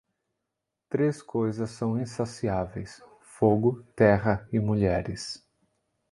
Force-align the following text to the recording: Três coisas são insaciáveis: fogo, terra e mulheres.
Três 0.89 1.21
coisas 1.21 1.69
são 1.69 2.01
insaciáveis: 2.01 3.03
fogo, 3.21 3.83
terra 3.95 4.47
e 4.51 4.59
mulheres. 4.59 5.47